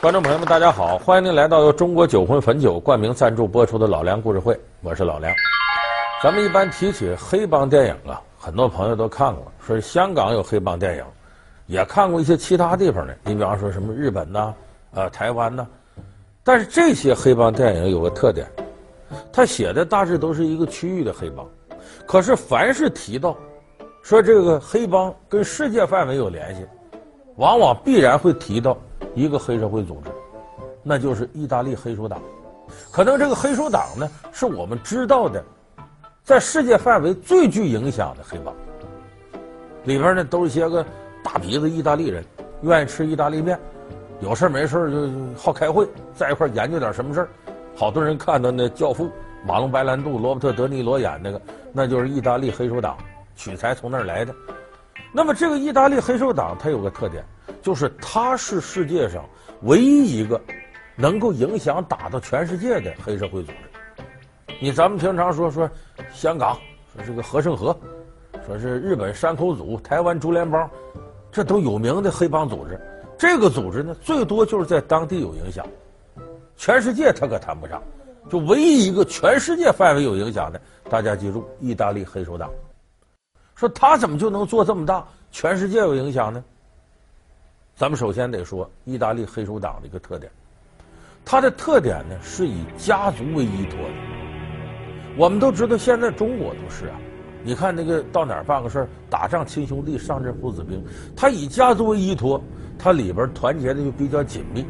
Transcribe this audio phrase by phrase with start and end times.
[0.00, 0.96] 观众朋友们，大家好！
[0.96, 5.30] 欢迎您来到由中国酒魂汾酒冠名赞助播出的《老梁故事会》，我是老梁。
[6.22, 11.04] 咱们一般提起黑帮电影啊，很多朋友都看过，说香港有黑帮电影，
[11.66, 13.14] 也看过一些其他地方的。
[13.24, 14.54] 你比方说什么日本呐、
[14.94, 15.66] 呃台湾呐，
[16.42, 18.50] 但是这些黑帮电影有个特点，
[19.30, 21.46] 他写的大致都是一个区域的黑帮，
[22.06, 23.36] 可是凡是提到
[24.02, 26.64] 说这个黑帮跟世界范围有联系，
[27.36, 28.74] 往往必然会提到。
[29.14, 30.10] 一个黑社会组织，
[30.82, 32.20] 那就是意大利黑手党。
[32.90, 35.42] 可能这个黑手党呢，是我们知道的，
[36.22, 38.54] 在世界范围最具影响的黑帮。
[39.84, 40.84] 里边呢，都是些个
[41.24, 42.24] 大鼻子意大利人，
[42.62, 43.58] 愿意吃意大利面，
[44.20, 47.28] 有事没事就好开会，在一块研究点什么事儿。
[47.74, 49.06] 好多人看到那《教父》，
[49.46, 51.40] 马龙白兰度、罗伯特德尼罗演那个，
[51.72, 52.96] 那就是意大利黑手党，
[53.34, 54.34] 取材从那儿来的。
[55.12, 57.24] 那么这个意大利黑手党，它有个特点。
[57.62, 59.24] 就是他是世界上
[59.62, 60.40] 唯一一个
[60.96, 64.54] 能够影响打到全世界的黑社会组织。
[64.60, 65.68] 你咱们平常说说
[66.12, 66.54] 香港，
[66.94, 67.74] 说这个和盛和，
[68.46, 70.68] 说是日本山口组、台湾竹联帮，
[71.32, 72.78] 这都有名的黑帮组织。
[73.18, 75.66] 这个组织呢，最多就是在当地有影响，
[76.56, 77.82] 全世界他可谈不上。
[78.28, 82.50] 就唯一一个全世界范围有影响的，大家记住，意大利黑手党。
[83.54, 86.44] 说他怎么就能做这么大，全世界有影响呢？
[87.80, 90.30] 咱们首先得说意大利黑手党的一个特点，
[91.24, 93.94] 它的特点呢是以家族为依托的。
[95.16, 97.00] 我们都知道，现在中国都是啊，
[97.42, 100.84] 你看那个到哪儿办个事儿，打仗亲兄弟，上阵父子兵，
[101.16, 102.38] 他以家族为依托，
[102.78, 104.62] 它里边团结的就比较紧密，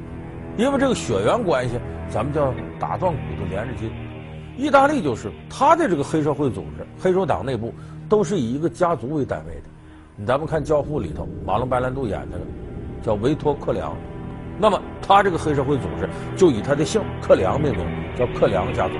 [0.56, 3.90] 因为这个血缘关系，咱们叫打断骨头连着筋。
[4.56, 7.74] 意大利就是他的这个黑社会组织，黑手党内部
[8.08, 10.24] 都是以一个家族为单位的。
[10.24, 12.38] 咱们看《教父》里头，马龙白兰度演的。
[13.02, 13.96] 叫维托克良，
[14.58, 18.94] 那么他这个黑社会组织就以他的姓克良命名，叫克良家族。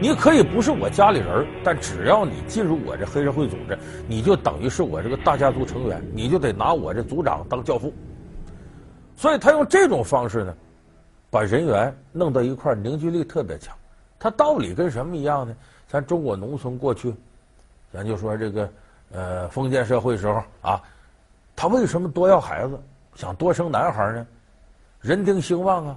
[0.00, 7.92] 你可以不是我家里人，但只要你进入我这黑社会组织，你就等于是我这个大家族成员，你就得拿我这族长当教父。
[9.16, 10.54] 所以他用这种方式呢，
[11.30, 13.72] 把人员弄到一块，凝聚力特别强。
[14.18, 15.54] 他道理跟什么一样呢？
[15.86, 17.14] 咱中国农村过去，
[17.92, 18.70] 咱就说这个
[19.12, 20.82] 呃封建社会时候啊，
[21.54, 22.80] 他为什么多要孩子？
[23.14, 24.26] 想多生男孩呢，
[25.00, 25.96] 人丁兴旺啊！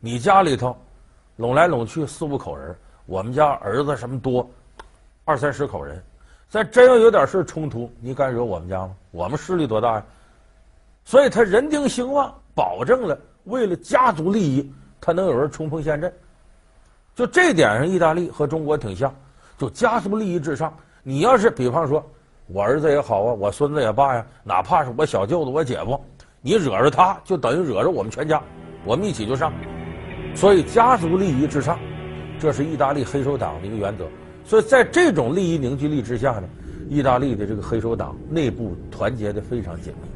[0.00, 0.76] 你家里头
[1.36, 2.74] 拢来拢去四五口人，
[3.06, 4.48] 我们家儿子什么多，
[5.24, 6.02] 二三十口人，
[6.48, 8.96] 再真要有点事冲突，你敢惹我们家吗？
[9.10, 10.04] 我们势力多大呀？
[11.04, 16.12] 所以他人丁兴旺，保证了为了家族利益，他能有人冲锋陷阵。
[17.14, 19.14] 就这点上，意大利和中国挺像，
[19.56, 20.72] 就家族利益至上。
[21.02, 22.04] 你要是比方说，
[22.46, 26.02] 我儿子也好啊，我孙子也罢呀，哪怕是我小舅子、我姐夫。
[26.42, 28.42] 你惹着他，就等于惹着我们全家，
[28.84, 29.52] 我们一起就上。
[30.34, 31.78] 所以家族利益至上，
[32.38, 34.06] 这是意大利黑手党的一个原则。
[34.44, 36.48] 所以在这种利益凝聚力之下呢，
[36.88, 40.08] 意大利的这个黑手党内部团结的非常紧密。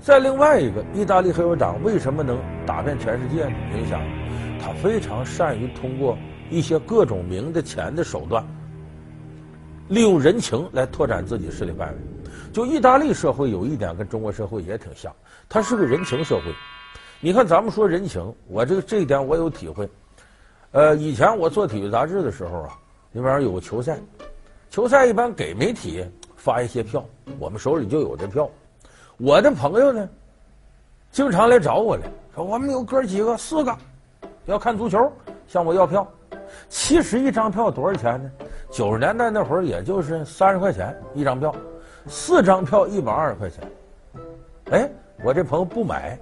[0.00, 3.52] 再另外一个，意大利黑手党为什么能打遍全世界呢？
[3.76, 4.00] 影响
[4.58, 6.16] 他非常善于通过
[6.48, 8.42] 一些各种名的钱的手段，
[9.88, 11.94] 利用人情来拓展自己势力范围。
[12.52, 15.14] 就意大利社会有一点跟中国社会也挺像，
[15.48, 16.54] 它是个人情社会。
[17.20, 19.88] 你看，咱们说人情，我这个这一点我有体会。
[20.72, 22.78] 呃，以前我做体育杂志的时候啊，
[23.12, 23.98] 那边有个球赛，
[24.70, 26.04] 球赛一般给媒体
[26.36, 27.04] 发一些票，
[27.38, 28.48] 我们手里就有这票。
[29.18, 30.08] 我的朋友呢，
[31.12, 32.02] 经常来找我来，
[32.34, 33.76] 说我们有哥几个四个
[34.46, 35.12] 要看足球，
[35.46, 36.08] 向我要票。
[36.68, 38.30] 其实一张票多少钱呢？
[38.70, 41.54] 九十年代那会儿也就是三十块钱一张票。
[42.10, 43.62] 四张票一百二十块钱，
[44.72, 44.90] 哎，
[45.22, 46.18] 我这朋友不买，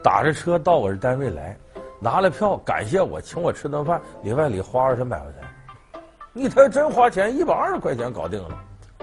[0.00, 1.56] 打着车到我这单位来，
[1.98, 6.00] 拿了票，感谢我，请我吃顿饭，里外里花二三百块钱。
[6.32, 8.56] 你他要真花钱，一百二十块钱搞定了。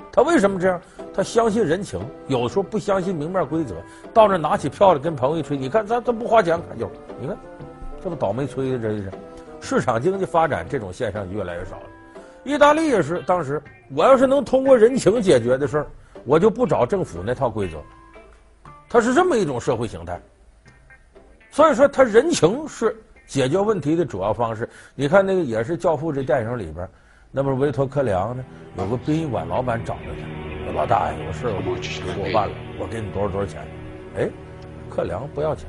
[0.09, 0.81] 他为什么这样？
[1.13, 3.75] 他相信人情，有时候不相信明面规则。
[4.13, 6.89] 到那拿起票来跟朋友一吹，你看咱咱不花钱看就，
[7.19, 7.37] 你看
[8.01, 9.11] 这不倒霉催的，这是。
[9.59, 11.83] 市场经济发展这种现象越来越少了。
[12.45, 13.61] 意大利也是，当时
[13.93, 15.87] 我要是能通过人情解决的事儿，
[16.25, 17.77] 我就不找政府那套规则。
[18.87, 20.19] 它是这么一种社会形态，
[21.51, 22.95] 所以说他人情是
[23.27, 24.67] 解决问题的主要方式。
[24.95, 26.87] 你看那个也是《教父》这电影里边，
[27.31, 28.43] 那不是维托克良呢？
[28.77, 33.61] 有个殡仪馆老板找着他，说老大爷有事儿，给我办了，我给你多少多少钱？
[34.17, 34.29] 哎，
[34.89, 35.67] 克良不要钱，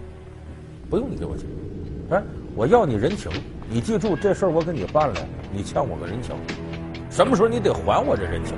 [0.88, 1.46] 不用你给我钱，
[2.10, 2.22] 哎，
[2.54, 3.30] 我要你人情。
[3.68, 5.14] 你记住这事，我给你办了，
[5.52, 6.34] 你欠我个人情，
[7.10, 8.56] 什么时候你得还我这人情。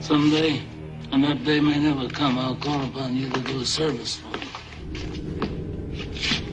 [0.00, 0.60] Someday,
[1.12, 4.36] and that day may never come, I'll call upon you to do a service for
[4.36, 4.46] me.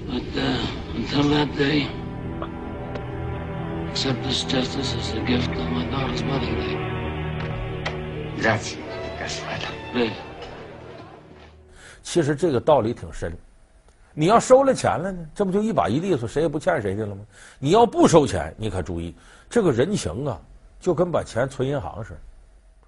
[0.07, 0.65] But uh,
[0.95, 1.87] until that day,
[3.89, 6.77] accept this justice as a gift on my daughter's wedding day.
[8.39, 8.77] Grazie,
[9.19, 9.65] Gaspard.
[9.91, 10.13] Please.
[12.03, 13.37] 其实这个道理挺深，
[14.13, 17.21] 你要收了钱了呢，这不就一把一利索，谁也不欠谁的了吗？
[17.59, 19.15] 你要不收钱，你可注意，
[19.49, 20.39] 这个人情啊，
[20.79, 22.19] 就跟把钱存银行似的。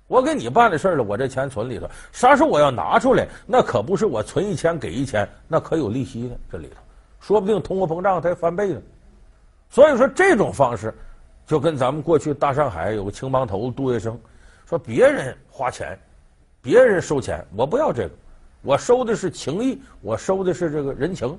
[0.07, 6.75] 我给你办的事儿了，我这钱存里头，啥时候我要拿出来，那可不是我存一千给一千，那可有利息呢，这里头，
[7.21, 8.81] 说不定通货膨胀它还翻倍呢。
[9.69, 10.93] 所以说这种方式，
[11.47, 14.15] 就跟咱们过去大上海有个青帮头杜月笙，
[14.67, 15.97] 说别人花钱，
[16.61, 18.15] 别人收钱，我不要这个。
[18.63, 21.37] 我收的是情义，我收的是这个人情，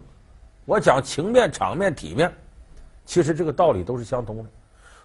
[0.66, 2.30] 我讲情面、场面、体面，
[3.06, 4.44] 其实这个道理都是相通的。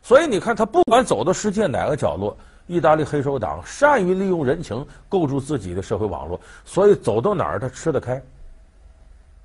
[0.02, 2.38] 所以你看，他不管走到世界哪个角落，
[2.68, 8.22] 意大利黑手党善于利用人情构筑自己的社会网络，所以走到哪儿他吃得开，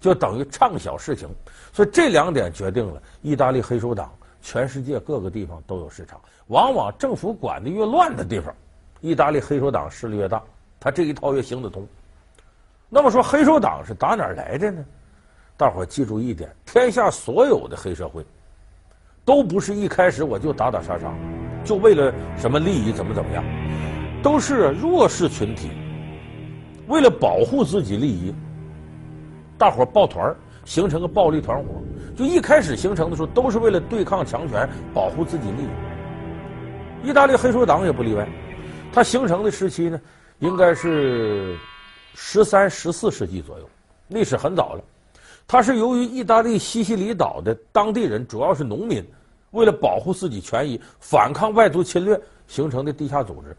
[0.00, 1.28] 就等于畅想事情。
[1.72, 4.12] 所以这两点决定了意大利黑手党
[4.42, 6.20] 全世界各个地方都有市场。
[6.48, 8.52] 往往政府管的越乱的地方，
[9.00, 10.42] 意大利黑手党势力越大，
[10.80, 11.86] 他这一套越行得通。
[12.94, 14.84] 那么说黑手党是打哪儿来的呢？
[15.56, 18.24] 大伙儿记住一点：天下所有的黑社会，
[19.24, 21.12] 都不是一开始我就打打杀杀，
[21.64, 23.42] 就为了什么利益怎么怎么样，
[24.22, 25.72] 都是弱势群体，
[26.86, 28.32] 为了保护自己利益，
[29.58, 30.32] 大伙儿抱团
[30.64, 31.64] 形成个暴力团伙。
[32.14, 37.08] 就一开始形成的时候，都是为了对抗强权，保护自己利益。
[37.08, 38.24] 意大利黑手党也不例外，
[38.92, 40.00] 它形成的时期呢，
[40.38, 41.56] 应该是。
[42.14, 43.68] 十三、十四世纪左右，
[44.08, 44.82] 历史很早了。
[45.46, 49.04] 它是由于意大利西西里岛的当地人，主要是农民，
[49.50, 52.18] 为了保护自己权益、反抗外族侵略
[52.48, 53.54] 形成的地下组织。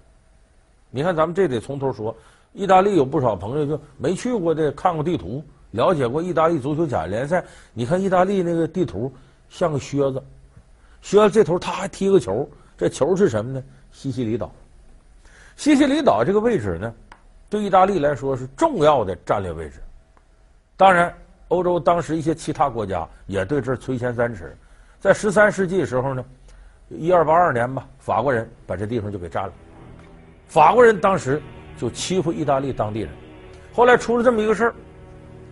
[0.89, 2.15] 你看，咱们这得从头说。
[2.53, 7.43] 意大利有不少朋友就没去过的，看过地图，了解过意大利足球甲联赛。
[7.73, 9.13] 你看意大利那个地图
[9.49, 10.23] 像个靴子，
[11.01, 13.61] 靴子这头他还踢个球，这球是什么呢？
[13.91, 14.49] 西西里岛。
[15.57, 16.93] 西西里岛这个位置呢？
[17.49, 19.79] 对意大利来说是重要的战略位置，
[20.75, 21.13] 当然，
[21.49, 24.57] 欧洲当时一些其他国家也对这儿垂涎三尺。
[24.99, 26.25] 在十三世纪的时候呢，
[26.89, 29.53] 一二八二年吧，法国人把这地方就给占了。
[30.47, 31.41] 法国人当时
[31.77, 33.09] 就欺负意大利当地人，
[33.73, 34.75] 后来出了这么一个事儿，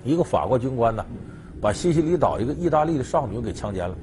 [0.04, 1.06] 一个法国军官呢，
[1.62, 3.96] 把西西里岛一个意大利的少女给强奸了。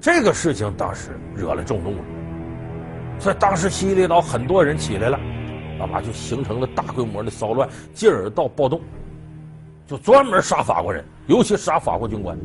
[0.00, 2.04] 这个事情当时惹了众怒了，
[3.18, 5.18] 所以当时西西里岛很多人起来了。
[5.78, 8.80] 那嘛就形成了大规模的骚乱，进而到暴动，
[9.86, 12.36] 就专门杀法国人，尤其杀法国军官。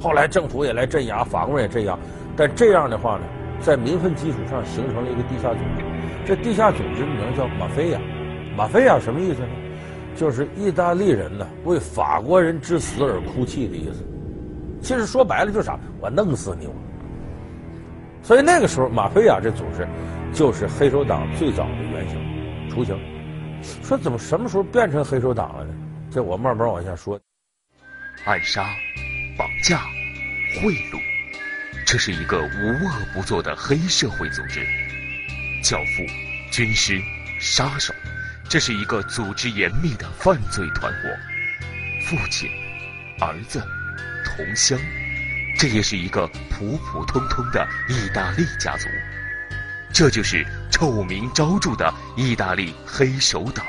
[0.00, 1.98] 后来政府也来镇压，法国人也镇压，
[2.36, 3.24] 但这样的话呢，
[3.60, 5.84] 在民愤基础上形成了一个地下组织。
[6.24, 8.00] 这地下组织名叫马菲亚，
[8.56, 9.48] 马菲亚什么意思呢？
[10.14, 14.02] 就是意大利人呢为法国人之死而哭泣的意思。
[14.80, 15.78] 其实说白了就是啥？
[16.00, 16.72] 我弄死你我！
[18.22, 19.86] 所以那个时候，马菲亚这组织
[20.32, 22.35] 就是黑手党最早的原型。
[22.76, 22.94] 雏形，
[23.82, 25.74] 说怎么什么时候变成黑手党了呢？
[26.10, 27.18] 这我慢慢往下说。
[28.26, 28.66] 暗杀、
[29.38, 29.80] 绑架、
[30.60, 31.00] 贿赂，
[31.86, 34.60] 这是一个无恶不作的黑社会组织。
[35.62, 36.04] 教父、
[36.52, 37.00] 军师、
[37.40, 37.94] 杀手，
[38.46, 41.08] 这是一个组织严密的犯罪团伙。
[42.10, 42.50] 父亲、
[43.20, 43.58] 儿子、
[44.22, 44.78] 同乡，
[45.58, 48.86] 这也是一个普普通通的意大利家族。
[49.92, 53.64] 这就是臭名昭著的意大利黑手党，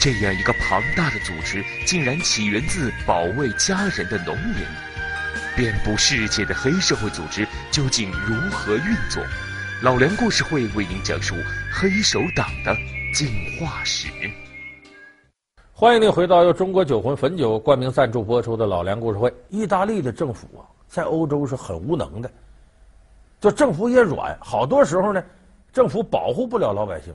[0.00, 4.56] 这样一个庞大的组织，竟然起源自保卫家人的农民。
[5.56, 9.22] 遍布世界的黑社会组织究竟如何运作？
[9.80, 11.36] 老梁故事会为您讲述
[11.72, 12.76] 黑手党的
[13.14, 13.28] 进
[13.60, 14.08] 化史。
[15.72, 19.32] 欢迎您回到由中国酒魂汾酒冠名赞助播出的老梁故事会。
[19.50, 22.30] 意大利的政府啊，在欧洲是很无能的，
[23.44, 25.22] 就政府也软，好多时候呢。
[25.70, 27.12] 政府保护不了老百姓，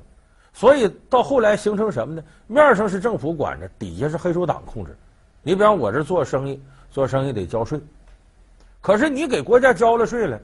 [0.51, 2.21] 所以到后来形成什么呢？
[2.45, 4.95] 面上是政府管着，底下是黑手党控制。
[5.41, 7.79] 你比方我这做生意，做生意得交税，
[8.81, 10.37] 可是你给国家交了税了，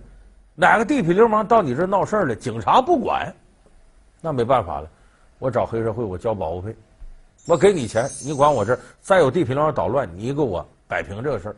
[0.55, 3.35] 哪个地痞流氓到你这闹事了，警察不管，
[4.21, 4.89] 那没办法了，
[5.37, 6.73] 我找黑社会，我交保护费，
[7.45, 11.55] 我给你钱，你管我这儿，再有地痞流氓捣乱，你给我摆平这个事儿。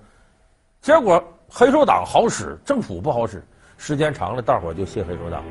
[0.81, 3.43] 结果黑手党好使，政府不好使，
[3.77, 5.43] 时间长了，大伙儿就信黑手党。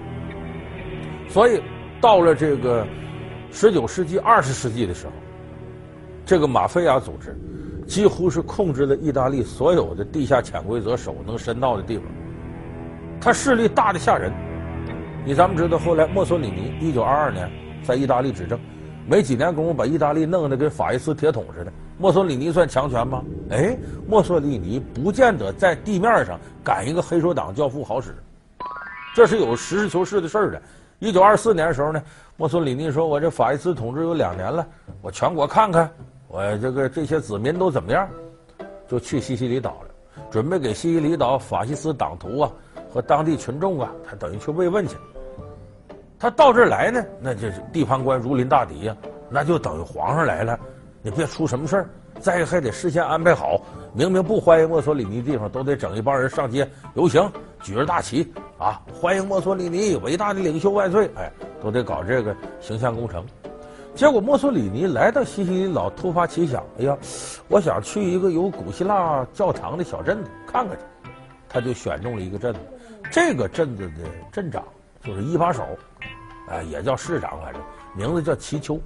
[1.28, 1.62] 所以，
[2.00, 2.87] 到了这个
[3.50, 5.12] 十九世纪、二十世纪的时候，
[6.25, 7.37] 这个马菲亚组织
[7.87, 12.04] 几乎是控制了意大利所有的地下潜规则手能伸到的地方。
[13.21, 14.33] 他势力大的吓人。
[15.25, 17.50] 你咱们知道，后来墨索里尼一九二二年
[17.83, 18.59] 在意大利执政，
[19.09, 21.73] 没几年功夫把意大利弄得跟法西斯铁桶似的。
[21.98, 23.22] 墨索里尼算强权吗？
[23.50, 23.76] 哎，
[24.06, 28.14] 墨索里尼不见得在地面上赶一个黑手党教父好使，
[29.14, 30.60] 这是有实事求是的事儿的。
[30.98, 32.02] 一九二四年的时候呢，
[32.36, 34.66] 墨索里尼说：“我这法西斯统治有两年了，
[35.00, 35.90] 我全国看看，
[36.28, 38.08] 我这个这些子民都怎么样？”
[38.88, 42.50] 就去西西里岛了，准备给西西里岛法西斯党徒啊
[42.92, 44.96] 和当地群众啊，他等于去慰问去。
[46.18, 48.96] 他到这儿来呢，那就是地方官如临大敌呀，
[49.28, 50.58] 那就等于皇上来了，
[51.06, 51.88] 你别出什么事儿。
[52.18, 53.60] 再一个还得事先安排好，
[53.94, 57.30] 明明不欢迎墨索里尼地方，都得整一帮人上街游行，
[57.62, 61.08] 举着大旗啊，欢迎墨索里尼，伟大的领袖万岁！
[61.14, 61.30] 哎，
[61.62, 63.25] 都得搞这个形象工程。
[63.94, 66.98] 结果墨索里尼来到西西里岛，突发奇想，哎呀，
[67.46, 70.82] 我想去一个有古希腊教堂的小镇子看看去。
[71.48, 72.58] 他就选中了一个镇子，
[73.12, 74.60] 这个镇子的镇长
[75.04, 75.62] 就是一把手，
[76.48, 77.62] 哎，也叫市长，反正
[77.94, 78.76] 名字叫齐丘。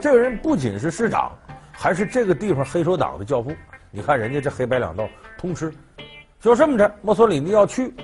[0.00, 1.30] 这个人不仅是市长。
[1.72, 3.50] 还是这个地方黑手党的教父，
[3.90, 5.72] 你看人家这黑白两道通吃，
[6.38, 6.94] 就这么着。
[7.00, 7.94] 墨索里尼要去，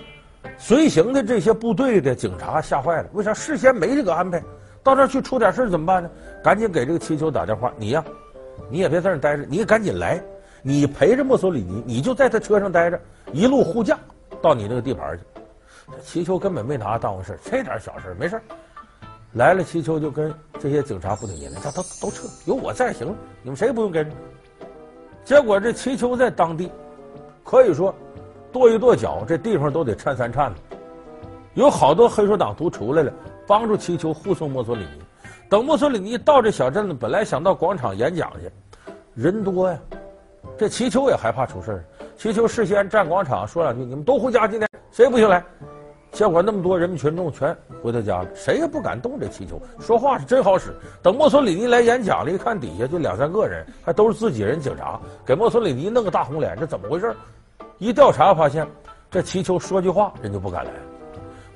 [0.56, 3.08] 随行的这些部队的警察吓坏了。
[3.12, 4.42] 为啥事先没这个安排？
[4.82, 6.08] 到这儿去出点事怎么办呢？
[6.42, 8.02] 赶紧给这个齐丘打电话，你呀，
[8.70, 10.18] 你也别在这儿待着，你赶紧来，
[10.62, 12.98] 你陪着墨索里尼，你就在他车上待着，
[13.30, 13.98] 一路护驾
[14.40, 15.22] 到你那个地盘去。
[16.02, 18.40] 齐丘根本没拿当回事，这点小事没事。
[19.36, 24.16] 来了，齐丘就跟这些警察部队，你们，他都都撤，有我在行，你们谁也不用跟着。
[25.24, 26.72] 结果这齐丘在当地，
[27.44, 27.94] 可以说
[28.50, 30.56] 跺一跺脚，这地方都得颤三颤的。
[31.52, 33.12] 有好多黑手党徒出来了，
[33.46, 35.02] 帮助齐丘护送墨索里尼。
[35.50, 38.50] 等墨索里尼到这小镇子，本来想到广场演讲去，
[39.14, 39.78] 人多呀，
[40.56, 41.84] 这齐丘也害怕出事儿。
[42.16, 45.44] 齐丘事先站广场说两句：“你们都回家，今天谁也不行来。”
[46.12, 49.60] 结果那么多人民群众全回到家了，谁也不敢动这气球。
[49.78, 50.74] 说话是真好使。
[51.02, 57.14] 等墨索里尼来演讲了，一看底下就两三个人，还都是自己人警察，给墨索里尼弄个大红脸，这怎么回事？
[57.76, 58.66] 一调查发现，
[59.10, 60.70] 这气球说句话，人就不敢来。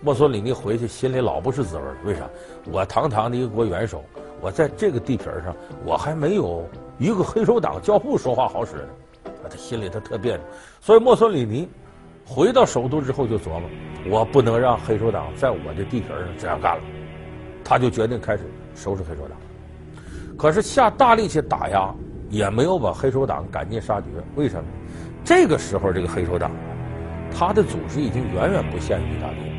[0.03, 1.83] 墨索里尼回去心里老不是滋味。
[2.05, 2.29] 为啥？
[2.71, 4.05] 我堂堂的一个国元首，
[4.43, 8.89] 我在这个地皮上，我还没有一个黑手党教父说话好使呢。
[9.49, 10.43] 他心里他特别扭。
[10.83, 11.67] 所以墨索里尼。
[12.33, 13.63] 回到首都之后就琢磨，
[14.09, 16.83] 我不能让黑手党在我的地皮上这样干了，
[17.65, 19.37] 他就决定开始收拾黑手党。
[20.39, 21.93] 可是下大力气打压，
[22.29, 24.07] 也没有把黑手党赶尽杀绝。
[24.37, 24.65] 为什么？
[25.25, 26.53] 这个时候这个黑手党，
[27.37, 29.57] 他的组织已经远远不限于意大利了，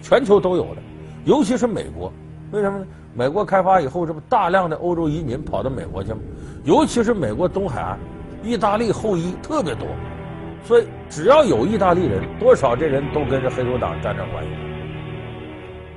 [0.00, 0.82] 全球都有了，
[1.26, 2.10] 尤其是美国。
[2.50, 2.86] 为什么呢？
[3.12, 6.20] 美国开发以后，这不大量的欧洲移民跑到美国去吗？
[6.64, 7.98] 尤其是美国东海岸，
[8.42, 9.86] 意大利后裔特别多。
[10.64, 14.50] 所以，只要有意大利人，多少这人都跟这黑手党沾点关系。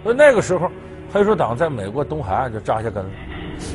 [0.03, 0.71] 所以那个时候，
[1.11, 3.09] 黑手党在美国东海岸就扎下根了。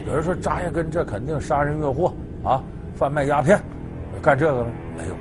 [0.07, 2.63] 有人说扎下根，这肯定杀人越货啊，
[2.95, 3.61] 贩卖鸦片，
[4.23, 4.71] 干这个吗？
[4.97, 5.15] 没有。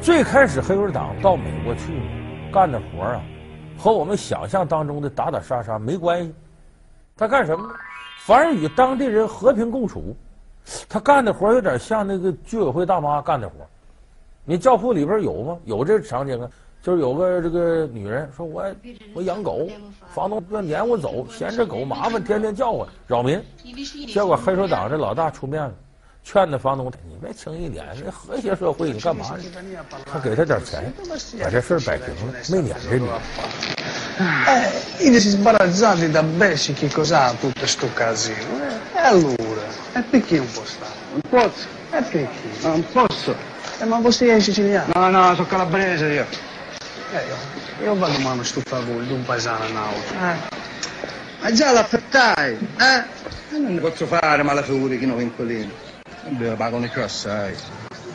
[0.00, 2.00] 最开始黑手党到美国去
[2.52, 3.22] 干的活啊，
[3.78, 6.34] 和我们想象当中的打打杀杀没关系。
[7.16, 7.74] 他干什么呢？
[8.24, 10.14] 反而与当地人和平共处。
[10.88, 13.54] 他干的活有点像那个居委会大妈干的活。
[14.44, 15.58] 你教父里边有吗？
[15.64, 16.48] 有这场景啊，
[16.82, 18.74] 就是有个这个女人说我：“我
[19.14, 19.68] 我养狗，
[20.12, 23.40] 房东要撵我走，嫌这狗麻烦，天天叫唤扰民。”
[24.08, 25.72] 结果黑手党这老大出面了，
[26.24, 29.38] 劝那房东：“你别轻易撵，这和谐社会，你干嘛呢？”
[30.10, 30.92] 他给他点钱，
[31.40, 33.06] 把这事儿摆平了，没撵这女。
[34.18, 38.32] 哎，你这是巴拉扎的的贝西基科萨杜特斯图卡西，
[38.94, 39.62] 哎，鲁的，
[39.94, 40.04] 哎，
[43.80, 43.88] 别给我说，不，哎，别给，嗯，不说。
[43.88, 44.92] Eh, ma voi sei siciliano?
[44.94, 46.26] No, no, sono calabrese io.
[47.12, 47.36] Eh, io,
[47.84, 50.32] io vado a sto favore, d'un paesano nauta.
[50.32, 50.36] Eh.
[51.40, 53.04] Ma già l'affettai, eh?
[53.52, 55.72] E non ne posso fare male figure che non vincolino.
[56.28, 57.54] Beh, pagano più assai.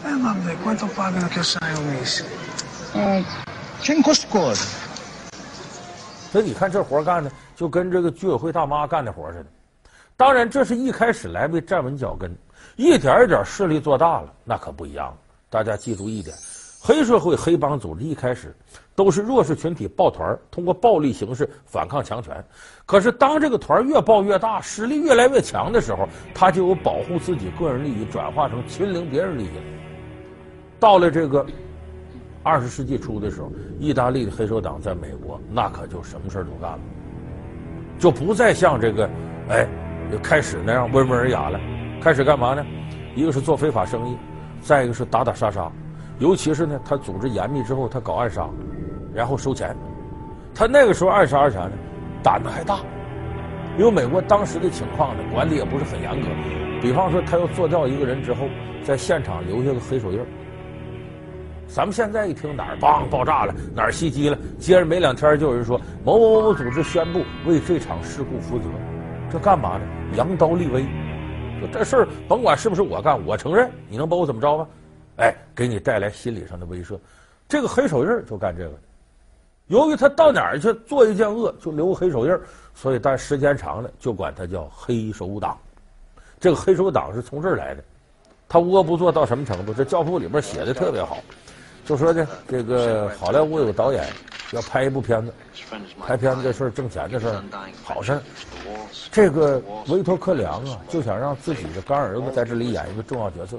[0.03, 2.23] Eh, vabbè, quanto pagano che assai ho messo?
[2.93, 3.23] Eh,
[3.81, 4.55] cinque scuole.
[6.31, 9.45] 所以你看这活干的，就跟这个居委会大妈干的活似的。
[10.17, 12.37] 当然，这是一开始来没站稳脚跟，
[12.75, 15.17] 一点一点势力做大了，那可不一样。
[15.55, 16.35] 大家记住一点，
[16.81, 18.53] 黑社会、黑帮组织一开始
[18.93, 22.43] 都是弱势群体抱团，通过暴力形式反抗强权。
[22.85, 29.49] 可是当这个团越抱越大，实力越来越强的时候，他就有保护自己个人利益转化成侵凌别人利益。
[30.77, 31.45] 到了这个
[32.43, 36.79] 二十世纪初的时候，意大利的黑手党在美国那可就什么事都干了，
[37.97, 39.09] 就不再像这个
[39.47, 39.65] 哎
[40.21, 41.57] 开始那样温文尔雅了，
[42.01, 42.65] 开始干嘛呢？
[43.15, 44.17] 一个是做非法生意。
[44.65, 45.71] 再一个是打打杀杀，
[46.17, 48.49] 尤其是呢，他组织严密之后，他搞暗杀，
[49.13, 49.77] 然后收钱。
[50.55, 51.73] 他那个时候暗杀是啥呢？
[52.23, 52.79] 胆子还大，
[53.77, 56.27] 因为美国当时的情况呢，管理也不是很严格。
[56.81, 58.47] 比方说，他要做掉一个人之后，
[58.83, 60.19] 在现场留下个黑手印。
[61.67, 68.65] 咱们现在一听哪儿梆爆炸了，哪儿袭击了，接着没两天就有人说某某某组织宣布为这场事故负责，
[69.29, 69.83] 这干嘛呢？
[70.15, 70.83] 扬刀立威，
[71.71, 74.67] 这事儿甭管是不是我干，我承认，你能把我怎么着吧？
[75.17, 76.97] 哎，给你带来心理上的威慑。
[77.47, 78.71] 这个黑手印就干这个。
[79.67, 82.39] 由于他到哪儿去做一件恶就留个黑手印，
[82.73, 85.57] 所以但时间长了就管他叫黑手党。
[86.39, 87.83] 这个黑手党是从这儿来的。
[88.47, 89.73] 他无恶不作到什么程度？
[89.73, 91.17] 这教父里边写的特别好。
[91.85, 94.03] 就说呢，这个好莱坞有个导演
[94.51, 95.31] 要拍一部片子，
[96.01, 97.43] 拍片子这事儿挣钱的事儿，
[97.83, 98.21] 好事儿。
[99.11, 103.57] 这个维托克良啊，就想让自己的干儿子在这里演一个重要角色。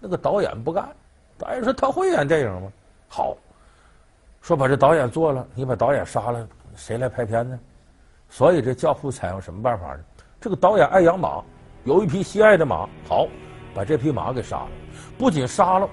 [0.00, 0.88] 那个导演不干，
[1.38, 2.72] 导演说他会演电影吗？
[3.08, 3.36] 好。
[4.42, 7.58] 说把这导演做了，你把导演杀了，谁来拍片呢？
[8.28, 10.00] 所以这教父采用什么办法呢？
[10.40, 11.40] 这个导演爱养马，
[11.84, 13.28] 有一匹心爱的马，好，
[13.72, 14.68] 把这匹马给杀了。
[15.16, 15.88] 不仅杀了，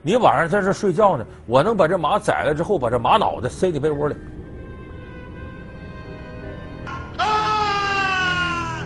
[0.00, 4.16] 你晚上在这睡觉呢，我能把这马宰了之后，把这马脑袋塞你被窝里。
[7.18, 8.80] 啊！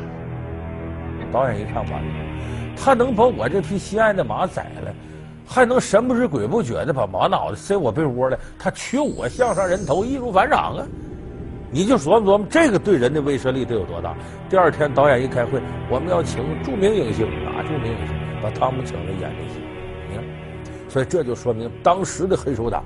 [1.33, 4.93] 导演一看完了，他能把我这匹心爱的马宰了。
[5.53, 10.87] 还能神不知鬼不觉的把马脑袋塞我被窝里，他取我项上人头，易如反掌啊！
[11.71, 14.17] 你就琢磨琢磨，这个对人的威慑力得有多大？
[14.49, 18.17] 第二天导演一开会，我们要请著名影星，哪著名影星？
[18.43, 19.61] 把汤姆请来演这戏，
[20.09, 20.25] 你看，
[20.89, 22.83] 所以这就说明当时的黑手党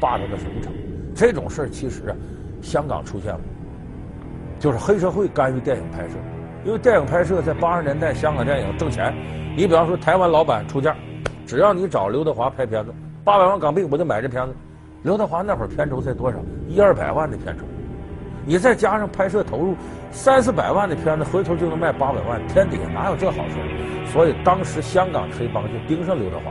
[0.00, 0.78] 霸道到什么程度？
[1.14, 2.16] 这种事儿其实啊，
[2.62, 3.42] 香港出现过，
[4.58, 6.14] 就是黑社会干预电影拍摄，
[6.64, 9.14] 因为电影拍摄在八十年代香港电影挣钱，
[9.54, 10.96] 你比方说台湾老板出价。
[11.46, 14.52] 只要你找刘德华拍片子，八百万港币我就买这片子。
[15.04, 16.38] 刘德华那会儿片酬才多少？
[16.68, 17.64] 一二百万的片酬，
[18.44, 19.76] 你再加上拍摄投入，
[20.10, 23.54] 三四百万的片子，回头就能卖八百万，天底下哪有这好事？
[24.12, 26.50] 所以当时香港黑帮就盯上刘德华。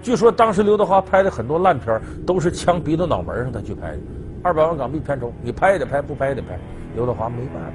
[0.00, 3.98] 据说当时刘德华拍的很多烂片都是枪逼到脑门上他去拍的。
[4.42, 6.58] 二百万港币片酬，你拍也得拍，不拍也得拍。
[6.94, 7.72] 刘德华没办法。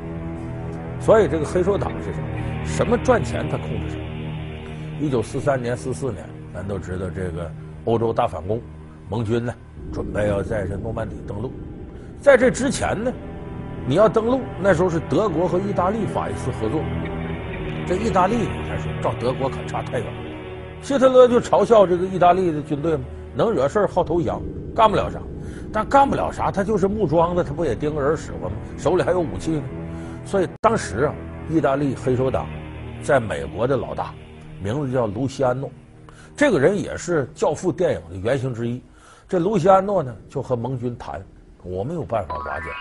[1.00, 2.28] 所以这个黑手党是什么？
[2.66, 4.07] 什么赚钱他控制什么。
[5.00, 7.52] 一九四三年、四四年，咱都知道这个
[7.86, 8.60] 欧洲大反攻，
[9.10, 9.54] 盟军呢
[9.94, 11.52] 准备要在这诺曼底登陆。
[12.20, 13.14] 在这之前呢，
[13.86, 16.82] 你要登陆，那时候是德国和意大利法西斯合作。
[17.86, 20.08] 这意大利你看说，照德国可差太远。
[20.82, 23.04] 希特勒就嘲笑这个意大利的军队嘛，
[23.36, 24.42] 能惹事好投降，
[24.76, 25.20] 干不了啥。
[25.72, 28.58] 但干不了啥，他就是木桩子，他不也盯个人使唤吗？
[28.78, 29.64] 手里还有武器呢。
[30.26, 31.14] 所以当时啊，
[31.50, 32.48] 意大利黑手党
[33.04, 34.12] 在美国的老大。
[34.62, 35.70] 名字叫卢西安诺，
[36.36, 38.82] 这个人也是《教父》电影的原型之一。
[39.28, 41.24] 这卢西安诺呢，就和盟军谈，
[41.64, 42.80] 我没有办法瓦解他，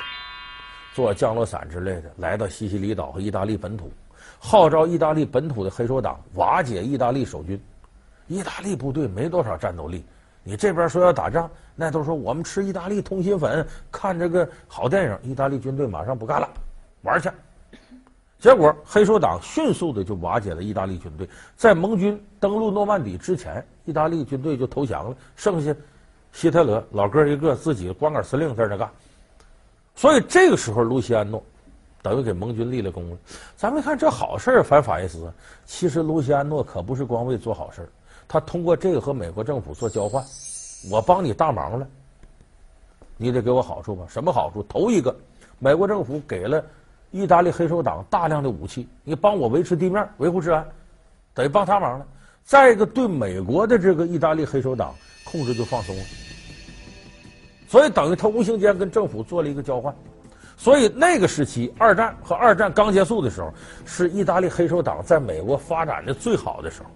[0.94, 3.90] 做降落伞之类的，来到西西里岛和意大利本土，
[4.38, 7.60] 号召意大利本土的黑手党瓦解意大利守军。
[8.28, 10.04] 意大利部队没多少战斗力，
[10.42, 16.48] 你这边说要打仗，那都说我们吃意大利通心粉，看这个好电影，意大利军队马上不干了，
[17.02, 17.28] 玩去。
[18.38, 21.26] 结果，黑手党迅速的就瓦解了意大利军队。
[21.56, 25.74] 在盟军登陆诺曼底之前，意大利军队就投降了，剩下
[26.32, 28.88] 希特勒老哥一个自己光杆司令在那干。
[29.94, 31.42] 所以这个时候，卢西安诺
[32.02, 33.16] 等于给盟军立了功了。
[33.56, 35.32] 咱们看这好事反法西斯，
[35.64, 37.88] 其实卢西安诺可不是光为做好事，
[38.28, 40.22] 他通过这个和美国政府做交换，
[40.90, 41.88] 我帮你大忙了，
[43.16, 44.04] 你得给我好处吧？
[44.10, 44.62] 什么好处？
[44.64, 45.16] 头一个，
[45.58, 46.62] 美国政府给了。
[47.10, 50.66] 意大利黑手党大量的武器，你帮我维持地面，维护治安，
[51.32, 52.06] 等于帮他忙了。
[52.44, 56.02] 再一个，对美国的这个意大利黑手党控制就放松了，
[57.66, 59.94] 所以等于他无形间跟政府做了一个交换。
[60.56, 63.52] 所以那个时期，二战和二战刚结束的时候，
[63.84, 66.88] 是意大利黑手党在美国发展的最好的时候。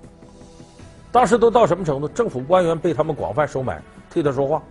[1.13, 2.07] 当时都到什么程度？
[2.09, 4.63] 政府官员被他们广泛收买，替他说话。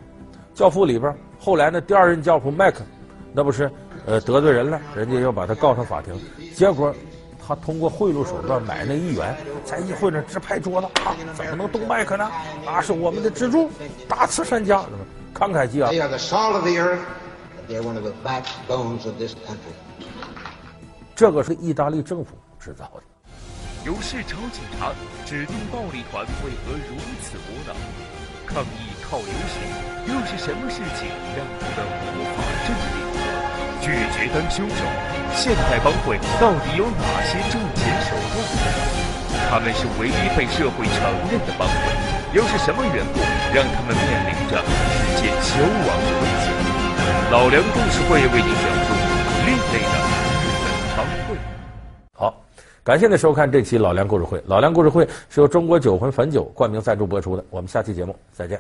[0.54, 2.82] 教父里边，后来呢，第二任教父麦克，
[3.34, 3.70] 那不是。
[4.06, 6.14] 呃，得罪人了，人家要把他告上法庭，
[6.56, 6.94] 结果
[7.46, 9.36] 他通过贿赂手段买那议员，
[9.66, 12.30] 在议会上直拍桌子啊，怎么能动麦克呢？
[12.66, 13.70] 那是我们的支柱，
[14.08, 14.84] 大慈善家，
[15.34, 15.92] 慷慨激昂。
[21.16, 23.02] 这个是意大利政府制造的。
[23.86, 24.92] 有市超警察
[25.26, 27.76] 指定暴力团为何如此窝囊？
[28.48, 29.60] 抗议靠流血，
[30.08, 31.08] 又是什么事情
[31.38, 31.86] 让他们
[32.18, 33.09] 无法镇定？
[33.82, 34.84] 拒绝当凶手，
[35.36, 38.44] 现代帮会到底有哪些赚钱手段？
[39.50, 41.00] 他们是唯一被社会承
[41.32, 41.74] 认的帮会，
[42.34, 43.20] 又是什么缘故
[43.54, 46.52] 让他们面临着直接消亡的危险？
[47.32, 48.94] 老梁故事会为您讲述
[49.46, 49.96] 另类的
[50.40, 50.66] 日本
[50.98, 51.38] 帮会。
[52.14, 52.36] 好，
[52.84, 54.44] 感谢您收看这期老梁故事会。
[54.46, 57.44] 老梁故事会是由中国酒魂汾酒冠名赞助播出的。
[57.50, 58.60] 我们下期节目再见。